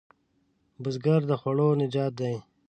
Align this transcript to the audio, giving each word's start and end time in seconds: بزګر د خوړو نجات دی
بزګر 0.81 1.21
د 1.29 1.31
خوړو 1.41 1.69
نجات 1.81 2.13
دی 2.19 2.35